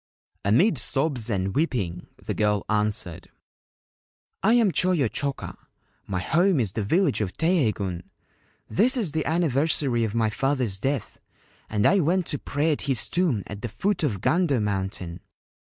[0.43, 3.29] Amid sobs and weeping the girl answered:
[4.41, 5.55] 4 1 am Choyo Choka.
[6.07, 8.01] My home is the village of Teiheigun.
[8.67, 11.19] This is the anniversary of my father's death,
[11.69, 15.19] and I went to pray at his tomb at the foot of Gando Mountain.